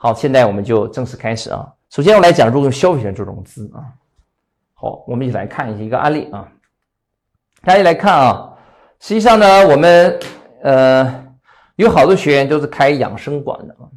[0.00, 1.66] 好，现在我们就正式开始啊。
[1.90, 3.82] 首先我来讲如何用消费权做融资啊。
[4.74, 6.48] 好，我们一起来看一下一个案例啊。
[7.62, 8.56] 大家来看啊，
[9.00, 10.16] 实际上呢，我们
[10.62, 11.26] 呃
[11.74, 13.90] 有好多学员都是开养生馆的啊。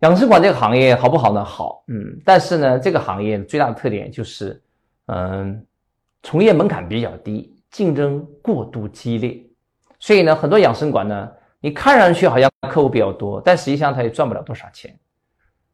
[0.00, 1.44] 养生馆这个行业好不好呢？
[1.44, 4.60] 好，嗯，但是呢，这个行业最大的特点就是，
[5.06, 5.64] 嗯，
[6.24, 9.40] 从业门槛比较低，竞争过度激烈，
[10.00, 11.30] 所以呢，很多养生馆呢，
[11.62, 14.94] 你看上去好像客户比较多，但实际上他也赚不了多少钱。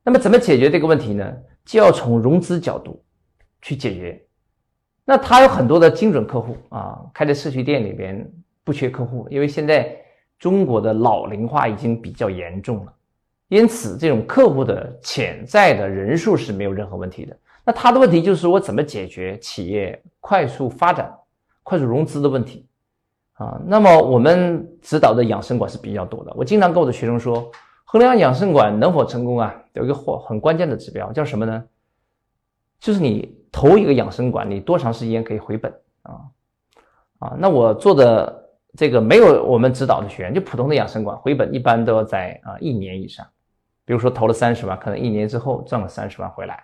[0.04, 1.34] 那么怎么解决这个问题呢？
[1.64, 3.02] 就要从融资角度
[3.62, 4.22] 去解决。
[5.04, 8.30] 那他有很多的精准客户啊，开在社区店里边
[8.62, 9.96] 不缺客户，因为现在
[10.38, 12.92] 中国的老龄化已经比较严重了。
[13.48, 17.34] 因此，这种客户的潜在的人数是没有任何问题的。
[17.64, 21.10] 那他的问题就是我怎么解决企业快速发展、
[21.62, 22.67] 快速融资的问题
[23.38, 23.58] 啊？
[23.66, 26.32] 那么我们指导的养生馆是比较多的。
[26.36, 27.50] 我经常跟我的学生说，
[27.84, 31.64] 衡量养生馆能否成功啊，有一个很关键的指标，叫什么呢？
[32.78, 35.72] 就是你投一个养生馆，你多长时间可以回本
[36.02, 36.20] 啊？
[37.18, 43.26] 啊，那我做的这个没有我们指导的学员，就普通的养生馆回本一般都要在啊一年以上。
[43.84, 46.62] 比如说投了三十万，可能一年之后赚了三十万回来，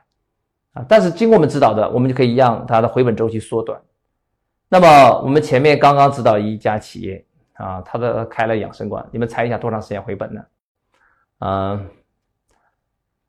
[0.75, 3.81] 啊，但是经过我们指导的，我们就可以让它的回本周期缩短。
[4.75, 10.45] 那么我们前面刚刚指导一家企业啊，他的开了养生馆，你们猜一下多长时间回本呢？
[11.39, 11.87] 嗯，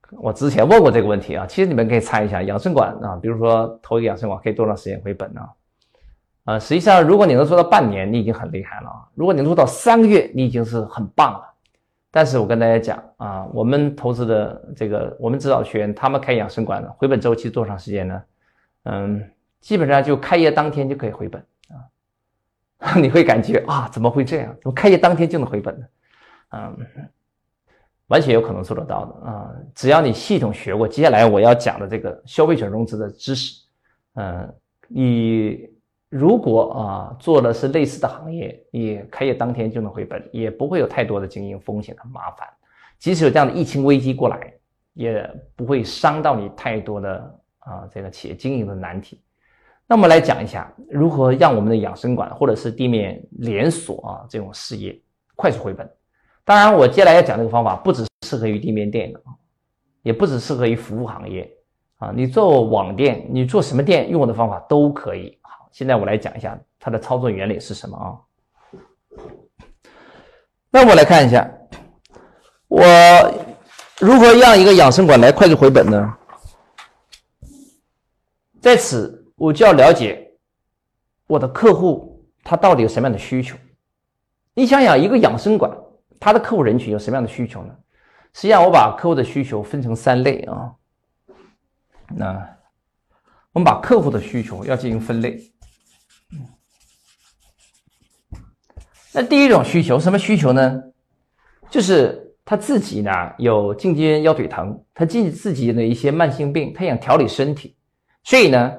[0.09, 5.41] 我之前问过这个问题啊，其实你们可以猜一下，养生馆啊，比如说投一个养生馆可以多长时间回本呢？
[6.45, 11.53] 啊，实际上如果你能做到半年，你已经很厉害了啊；如果你能做到三个月，你已经是很棒了。
[12.09, 18.23] 但是我跟大家讲啊，我们投资的这个，我们指导学员他们开养生馆的回本周期多长时间呢？
[18.85, 19.23] 嗯，
[19.61, 21.45] 基本上就开业当天就可以回本
[22.79, 22.95] 啊。
[23.01, 24.55] 你会感觉啊，怎么会这样？
[24.61, 25.85] 怎么开业当天就能回本呢？
[26.51, 26.77] 嗯，
[28.07, 33.63] 完全有可能做得到的啊，只要你系统学过接下来我要讲的这个消费者融资的知识，
[34.15, 34.55] 嗯，
[34.87, 35.69] 你。
[36.07, 42.47] 如果啊做的是类似的行业，你开业当天就能回本，也不会有太多的经营风险和麻烦。
[42.97, 44.53] 即使有这样的疫情危机过来，
[44.93, 49.19] 也不会伤到你太多的啊这个企业经营的难题。
[49.87, 54.99] 那我们来讲一下如何让我们的养生馆或者是地面连锁啊这种事业
[55.35, 55.89] 快速回本。
[56.43, 59.33] 当然，我接下来要讲这个方法不只适合于地面店的啊，
[60.03, 61.49] 也不只适合于服务行业
[61.97, 62.11] 啊。
[62.15, 65.37] 你做网店，你做什么店，用我的方法都可以。
[65.41, 68.13] 好现在我来讲一下它的操作原理是什么啊？
[70.69, 71.49] 那我来看一下，
[72.67, 72.83] 我
[73.99, 76.13] 如何让一个养生馆来快速回本呢？
[78.61, 80.31] 在此，我就要了解
[81.27, 83.57] 我的客户他到底有什么样的需求。
[84.53, 85.71] 你想想，一个养生馆，
[86.19, 87.75] 他的客户人群有什么样的需求呢？
[88.33, 90.73] 实际上，我把客户的需求分成三类啊。
[92.15, 92.57] 那
[93.51, 95.41] 我们把客户的需求要进行分类。
[99.13, 100.81] 那第一种需求什么需求呢？
[101.69, 107.75] 就是他自己呢有颈肩腰腿疼，他自己自己的一些慢性病，他想调理身体，
[108.23, 108.71] 所以呢，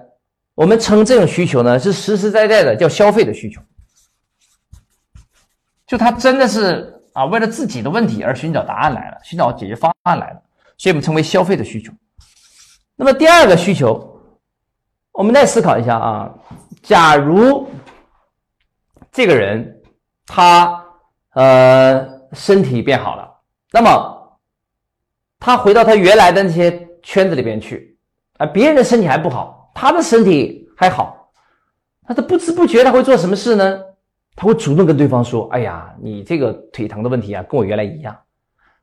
[0.56, 3.60] 我们称这种需求呢是实实在在的叫消费的需求，
[5.86, 10.42] 就他真的是啊为了自己的问题而寻找答案来了，寻找解决方案来了，
[10.76, 11.92] 所以我们称为消费的需求。
[12.96, 14.20] 那么第二个需求，
[15.12, 16.34] 我们再思考一下啊，
[16.82, 17.70] 假如
[19.12, 19.72] 这个人。
[20.28, 20.84] 他
[21.34, 23.32] 呃身体变好了，
[23.70, 24.40] 那么
[25.38, 27.96] 他回到他原来的那些圈子里边去
[28.38, 31.30] 啊，别人的身体还不好，他的身体还好，
[32.08, 33.78] 那他不知不觉他会做什么事呢？
[34.34, 38.16] 他会主动跟对方说：“哎呀，你这个腿疼的问题啊，跟我原来一样，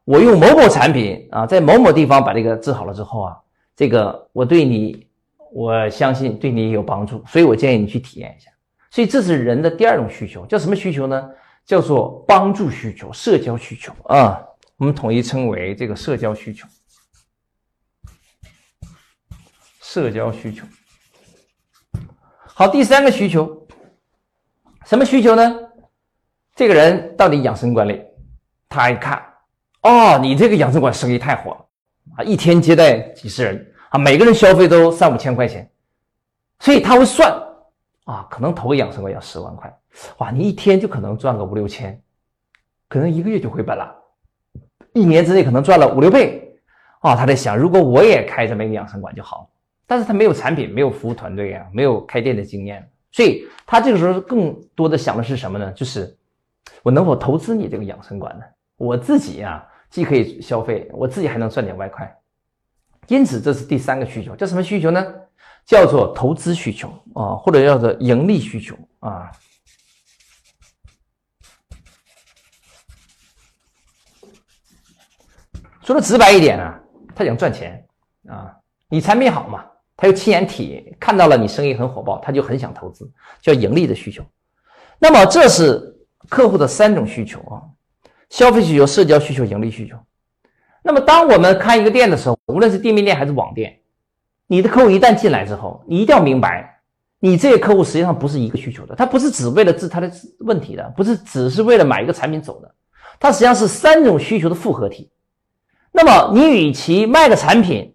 [0.05, 3.35] 我用某某产品啊，在某某地方把这个治好了之后啊，
[3.75, 5.07] 这个我对你，
[5.51, 8.51] 我相信对你有帮助，所以我建议你去体验一下。”
[8.91, 11.27] 所以这是人的第二种需求，叫什么需求呢？
[11.65, 14.39] 叫做帮助需求、社交需求啊。
[14.77, 16.67] 我们统一称为这个社交需求。
[19.81, 20.65] 社交需求。
[22.55, 23.65] 好，第三个需求，
[24.85, 25.59] 什么需求呢？
[26.55, 27.99] 这个人到底养生馆里，
[28.69, 29.19] 他一看，
[29.81, 31.65] 哦，你这个养生馆生意太火了。
[32.17, 35.67] 啊，一天接待几十人啊，每个人消费都三五千块钱，
[36.59, 37.31] 所以他会算。
[38.03, 39.75] 啊，可能投个养生馆要十万块，
[40.19, 41.99] 哇，你一天就可能赚个五六千，
[42.87, 43.95] 可能一个月就回本了，
[44.93, 46.55] 一年之内可能赚了五六倍，
[46.99, 49.47] 啊，他在想，如果我也开这么一个养生馆就好了，
[49.85, 55.71] 但是他没有产品，没有服务团队啊，没有开店的经验，所以他这个时候更多的想的是什么呢？
[55.73, 56.17] 就是
[56.81, 58.45] 我能否投资你这个养生馆呢？
[58.77, 62.11] 我自己啊，既可以消费，我自己还能赚点外快。
[63.07, 65.05] 因此，这是第三个需求，叫什么需求呢？
[65.65, 69.31] 叫做投资需求啊，或者叫做盈利需求啊。
[75.81, 76.79] 说的直白一点啊，
[77.13, 77.85] 他想赚钱
[78.29, 78.55] 啊，
[78.87, 79.65] 你产品好嘛，
[80.03, 83.09] 还有亲眼体看到了你生意很火爆，他就很想投资，
[83.41, 84.21] 叫盈利的需求。
[84.99, 85.95] 那么这是
[86.27, 87.63] 客户的三种需求啊：
[88.29, 89.95] 消费需求、社交需求、盈利需求。
[90.83, 93.79] 那么当我们开一个店的时候，无论是店面店还是网店，
[94.45, 96.81] 你的客户一旦进来之后，你一定要明白，
[97.21, 102.69] 你这些客户实际上不是一个需求的，他不是只为了治他的问题的，不是只是为了买一个产品走的，
[103.21, 105.09] 他实际上是三种需求的复合体。
[105.93, 107.92] 那么你与其卖个产品，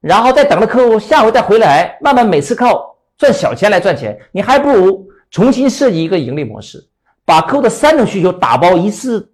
[0.00, 6.82] 然后再等着客户下回再回来，慢慢每次靠赚小钱来赚钱，你还不如重新设计一个盈利模式，
[7.24, 9.30] 把客户的三种需求打包一次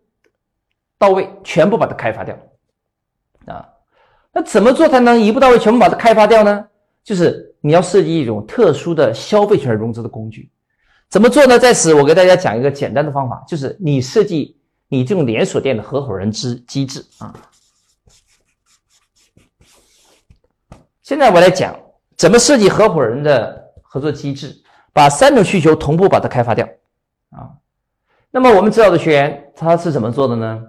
[0.98, 2.36] 到位，全部把它开发掉。
[3.46, 3.64] 啊，
[4.32, 6.66] 那怎么做才能一步到位全部把它开发掉呢？
[7.04, 10.50] 就是你要设计一种特殊的消费权融资的工具。
[11.08, 11.56] 怎么做呢？
[11.56, 14.56] 在此我给大家讲一个简单的方法，就是你设计
[14.88, 17.32] 你这种连锁店的合伙人之机制啊。
[21.06, 21.72] 现在我来讲
[22.16, 24.52] 怎么设计合伙人的合作机制，
[24.92, 26.68] 把三种需求同步把它开发掉
[27.30, 27.48] 啊。
[28.28, 30.60] 那么我们知道的学员他是怎么做的呢？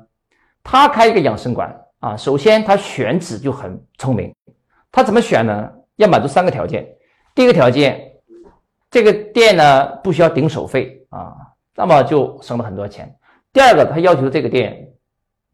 [0.61, 4.31] 他开一个养生馆啊，首先他选址就很聪明，
[4.91, 5.71] 他怎么选呢？
[5.95, 6.87] 要满足三个条件。
[7.33, 7.99] 第一个条件，
[8.91, 11.33] 这个店呢不需要顶手费啊，
[11.73, 13.11] 那么就省了很多钱。
[13.51, 14.87] 第二个，他要求这个店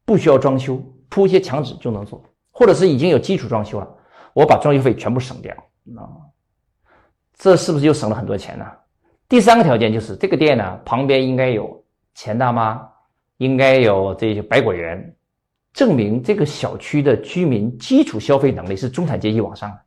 [0.03, 0.77] 不需要装修，
[1.07, 2.21] 铺一些墙纸就能做，
[2.51, 3.88] 或者是已经有基础装修了。
[4.33, 5.53] 我把装修费全部省掉，
[5.95, 6.09] 啊，
[7.38, 8.65] 这是不是又省了很多钱呢？
[9.30, 11.83] 第三个条件就是这个店呢旁边应该有
[12.13, 12.81] 钱大妈，
[13.38, 15.15] 应该有这些百果园，
[15.71, 19.80] 证明这个小区的居民基础消费能力是中产阶级往上的，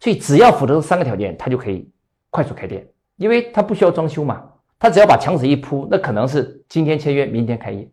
[0.00, 1.90] 所以只要符合这三个条件，他就可以
[2.30, 4.42] 快速开店，因为他不需要装修嘛，
[4.78, 7.88] 他只要把墙纸一铺，那可能是今天签约，明天开业，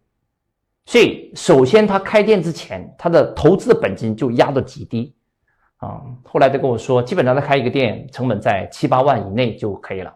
[0.85, 5.15] 所以首先他开店之前，他的投资的本金就压到极低。
[5.81, 10.15] 啊，后来他跟我说，基本上他开一个店，成本在七八万以内就可以了，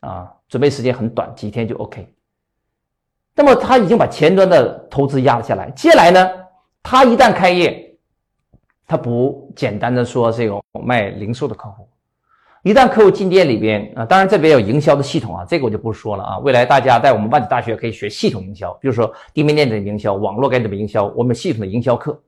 [0.00, 2.12] 啊，准备时间很短，几天就 OK。
[3.32, 6.28] 那么他已经把前端的投资压了下来，接下来呢，
[6.82, 7.96] 他一旦开业，
[8.88, 11.88] 他不简单的说这种卖零售的客户，
[12.64, 16.38] 一旦客户进店里边啊，当然这边有营销的系统啊，这个我就不说了啊。
[16.38, 22.20] 未来大家在我们万里大学可以学系统营销，比如说地面店的营销、网络该怎么营销，我们系统的营销课。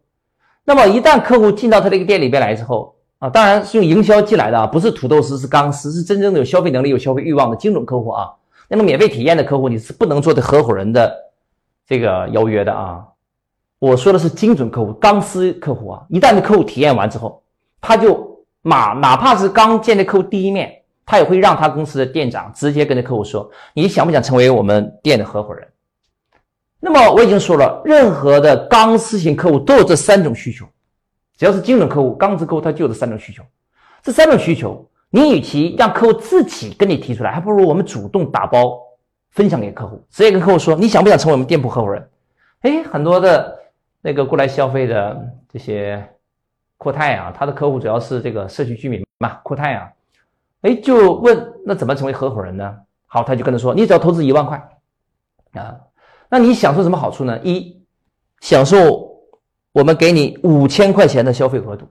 [0.69, 8.29] 那么一旦客户进到他这个店里边来之后啊，当然是用营销进来的啊，不是土豆丝，是钢丝，是真正的有消费能力、有消费欲望的精准客户啊。
[8.69, 11.15] 那么免费体验的客户，你是不能做的合伙人的
[11.87, 13.05] 这个邀约的啊。
[13.79, 16.03] 我说的是精准客户、钢丝客户啊。
[16.09, 17.41] 一旦的客户体验完之后，
[17.81, 25.65] 他就马哪怕是刚见的客户第一面，他也会让他公司的店长直接跟这客户说：“你想不想成为我们店的合伙人？”
[26.79, 30.67] 那么我已经说了，任何的钢丝型客户都有这三种需求，
[31.37, 33.43] 只要是精准客户、钢丝客户，他就有这三种需求。
[34.03, 38.79] 这三种需求，你与其让客户自己跟你提出来，还不如我们主动打包
[39.31, 42.09] 分享给客户，直接跟客户说，你想不想成为我们店铺合伙人？
[42.61, 43.59] 哎，很多的
[44.01, 46.07] 那个过来消费的这些
[46.77, 49.91] 阔太啊，他的客户主要是这个社区居民嘛，阔太啊，
[50.61, 52.77] 哎，就问那怎么成为合伙人呢？
[53.07, 54.57] 好，他就跟他说，你只要投资一万块
[55.55, 55.75] 啊。
[56.29, 57.39] 那你享受什么好处呢？
[57.43, 57.85] 一，
[58.41, 59.23] 享受
[59.73, 61.87] 我们给你五千块钱的消费额度，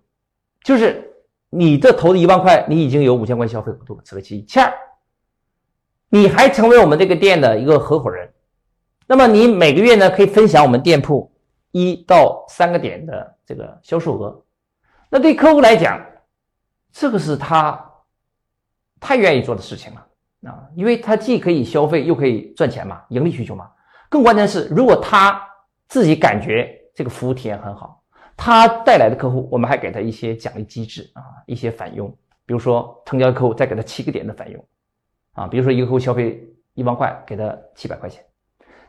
[0.64, 1.14] 就是
[1.50, 4.44] 你这投的一万块，你已经有五千块消费额度，这个其一。
[4.46, 4.74] 其二，
[6.10, 8.30] 你还成为我们这个店的一个合伙人，
[9.08, 11.32] 那么你每个月呢可以分享我们店铺
[11.72, 14.44] 一到三个点的这个销售额。
[15.10, 16.04] 那对客户来讲，
[16.92, 17.80] 这个是他
[19.00, 23.70] 太愿意做的事情了啊，因为他既可以消费又可以赚钱嘛，盈利需求嘛。
[24.10, 25.42] 更关键是，如果他
[25.88, 28.02] 自己感觉这个服务体验很好，
[28.38, 32.08] 他带来的客户，我们还给他一些奖励机制啊，一些返佣，
[32.46, 34.66] 比如说成交客户再给他七个点的返佣，
[35.34, 36.42] 啊，比如说一个客户消费
[36.74, 38.24] 一万块，给他七百块钱。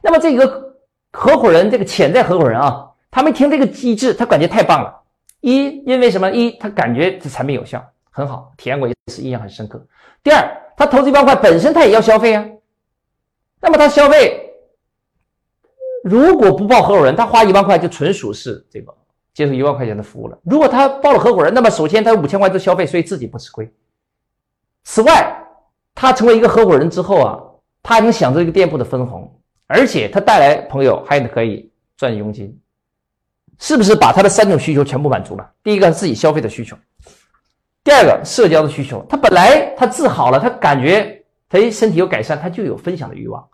[0.03, 0.75] 那么这个
[1.13, 5.03] 合伙人，这个潜在合伙人啊，他们听这个机制，他感觉太棒了。
[5.41, 6.31] 一，因为什么？
[6.31, 9.85] 一，他感觉这产品有效，很好，体验过一次，印象很深刻。
[10.23, 10.43] 第二，
[10.77, 12.45] 他投资一万块，本身他也要消费啊，
[13.61, 14.43] 那么他消费。
[16.09, 18.95] 如果不报合伙人，他花一万块就纯属是这个
[19.35, 20.39] 接受一万块钱的服务了。
[20.45, 23.69] 如果他报了合伙人，那么首先他五千块的消费，所以自己不吃亏。
[24.85, 25.37] 此外，
[25.97, 27.41] 他成为一个合伙人之后啊，
[27.83, 29.37] 他还能享受一个店铺的分红，
[29.67, 32.57] 而且他带来朋友还可以赚佣金。
[33.59, 35.51] 是不是把他的三种需求全部满足了？
[35.65, 36.77] 第一个是自己消费的需求，
[37.83, 39.05] 第二个社交的需求。
[39.09, 43.45] 他本来他治好了，他感觉他身体有改善，他就有分享的欲望。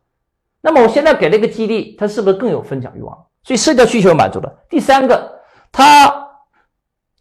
[0.64, 3.14] 那么我现在给了一个激励，他是不是更有分享欲望？
[3.42, 4.64] 所以社交需求满足了。
[4.70, 5.30] 第三个，
[5.72, 6.26] 他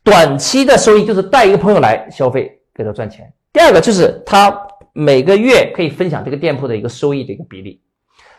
[0.04, 3.34] 短期的收益就是带一个朋友来消费给他赚钱。
[3.52, 4.56] 第二个就是他
[4.94, 7.82] 每个月可以分享这个店铺的一个收益的一个比例。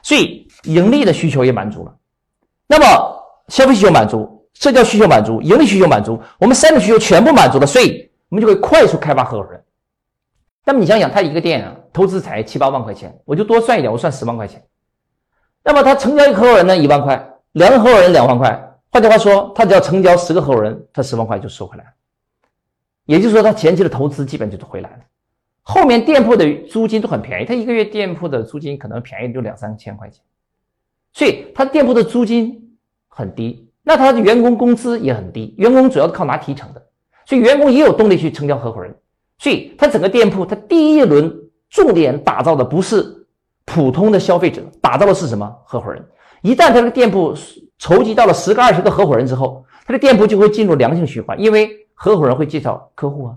[0.03, 1.95] 所以盈利的需求也满足了。
[2.69, 2.85] 那么
[3.49, 9.63] 消费需求满足，社交需求满足，盈利需求满足，我们三种需求全部满足了，所以我们就会快速开发合伙人。
[10.65, 14.63] 那么你想想，他一个店啊，投资才七八万块钱，我就多算一点，我算十万块钱。
[15.65, 18.69] 那么他成交一个合伙人呢，一万块，两个合伙人两万块。
[18.91, 21.91] 换句话说，他只要成交十个合伙人，他十万块就收回来了。
[23.07, 24.99] 也就是说，他前期的投资基本就是回来了。
[25.63, 30.21] 后面店铺的租金都很便宜，他一个月店铺的租金可能便宜就两三千块钱，
[31.13, 32.77] 所以他店铺的租金
[33.09, 36.83] 很低，那他的员工工资也很低，员工主要是靠拿提成的，
[37.25, 38.95] 所以员工也有动力去成交合伙人。
[39.39, 41.33] 所以他整个店铺，他第一轮
[41.71, 43.22] 重点打造的不是。
[43.65, 46.05] 普通的消费者打造的是什么合伙人？
[46.43, 47.35] 一旦他这个店铺
[47.79, 53.37] 筹集到了十个、二十个合伙人之后，他的店铺就会进入良性循环，因为合伙人会介绍客户啊，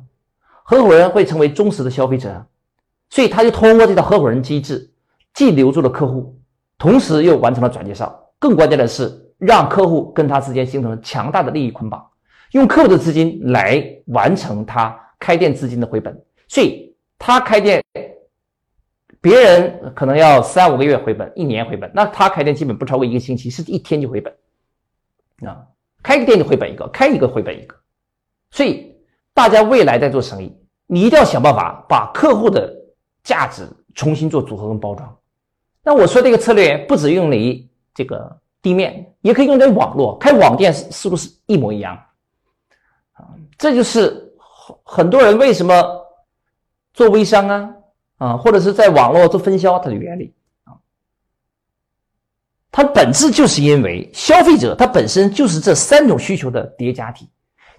[0.63, 2.45] 合伙人会成为忠实的消费者啊，
[3.09, 4.89] 所以他就通过这套合伙人机制，
[5.33, 6.35] 既留住了客户，
[6.77, 8.19] 同时又完成了转介绍。
[8.39, 12.03] 更关键的是，让客户跟他之间形成强大的利益捆绑，
[12.51, 17.83] 用客户的资金来完成他开店资金的回本，所以他开店。
[19.25, 24.31] 别人可能要三五个月回本，一年回本，那他开店基本不超过一个星期，是一天就回本。
[25.49, 25.65] 啊，
[26.03, 27.75] 开个店就回本一个，开一个回本一个。
[28.51, 28.95] 所以
[29.33, 30.55] 大家未来在做生意，
[30.85, 32.71] 你一定要想办法把客户的
[33.23, 35.17] 价值重新做组合跟包装。
[35.83, 40.15] 那我说这个策略不只用于这个地面，也可以用在网络。
[40.19, 41.95] 开网店是不是一模一样？
[43.13, 43.25] 啊，
[43.57, 45.83] 这就是很很多人为什么
[46.93, 47.74] 做微商啊？
[48.17, 50.73] 啊，或者是在网络做分销，它的原理啊，
[52.71, 57.29] 它本质就是因为消费者他本身就是这三种需求的叠加体。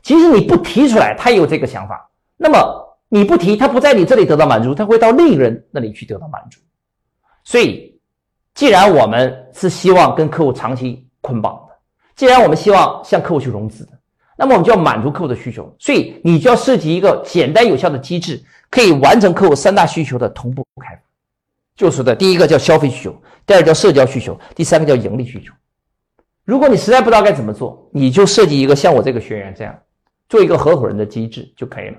[0.02, 6.60] 其实你不提出来，他也有这个想法，那么你不提，他不在你这里得到满足，他会到另一个人那里去得到满足。
[7.42, 8.00] 所以，
[8.54, 11.74] 既然我们是希望跟客户长期捆绑的，
[12.14, 13.95] 既然我们希望向客户去融资的，
[14.36, 18.42] 那么我们就要满足客户的需求，所以你就要设计一个简单有效的机制。
[18.68, 21.00] 可以完成客户三大需求的同步开发，
[21.76, 25.52] 就是的第一个叫消费需求，第二个叫社交需求，第三个叫盈利需求。
[26.44, 29.78] 如果你实在不知道该怎么做，你就设计一个像我这个学员这样，
[30.28, 31.96] 做一个合伙人的机制就可以了。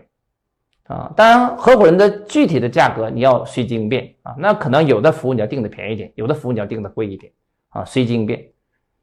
[0.94, 7.32] 啊，当然合伙人的具体的价格你要随机应变啊，那可能有的服务你要定的便宜点，有的服务你要定的贵一点
[7.70, 8.46] 啊，随机应变。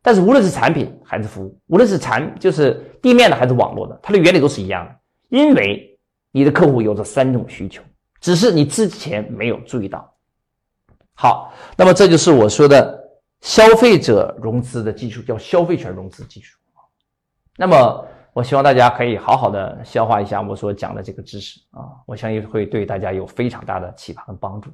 [0.04, 4.94] 但是无论是产品还是服务，无论是产就是地面的还是网络的，它的原理都是一样的，
[5.30, 5.90] 因为。
[6.37, 7.80] 你的客户有这三种需求，
[8.20, 10.12] 只是你之前没有注意到。
[11.14, 13.00] 好，那么这就是我说的
[13.42, 16.58] 消费者融资的技术，叫消费权融资技术。
[17.56, 24.73] 那么我希望大家可以好好的消化一下我所讲的这个知识啊，我相信会对大家有非常大的启发和帮助。